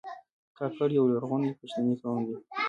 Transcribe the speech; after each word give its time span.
کاکړ 0.57 0.89
یو 0.97 1.05
لرغونی 1.13 1.51
پښتنی 1.59 1.93
قوم 2.01 2.21
دی. 2.27 2.35